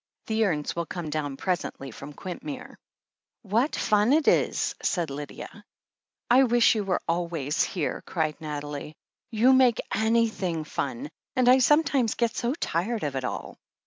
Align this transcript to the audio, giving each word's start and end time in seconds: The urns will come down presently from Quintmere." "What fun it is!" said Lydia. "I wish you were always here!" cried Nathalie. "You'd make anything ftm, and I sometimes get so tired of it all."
The 0.25 0.45
urns 0.45 0.75
will 0.75 0.87
come 0.87 1.11
down 1.11 1.37
presently 1.37 1.91
from 1.91 2.13
Quintmere." 2.15 2.73
"What 3.43 3.75
fun 3.75 4.13
it 4.13 4.27
is!" 4.27 4.73
said 4.81 5.11
Lydia. 5.11 5.63
"I 6.27 6.41
wish 6.45 6.73
you 6.73 6.83
were 6.83 7.03
always 7.07 7.61
here!" 7.61 8.01
cried 8.07 8.41
Nathalie. 8.41 8.95
"You'd 9.29 9.53
make 9.53 9.79
anything 9.93 10.63
ftm, 10.63 11.07
and 11.35 11.47
I 11.47 11.59
sometimes 11.59 12.15
get 12.15 12.35
so 12.35 12.55
tired 12.55 13.03
of 13.03 13.15
it 13.15 13.23
all." 13.23 13.59